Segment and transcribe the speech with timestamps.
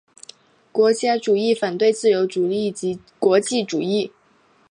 [0.71, 4.11] 国家主义反对自由主义及国际主义。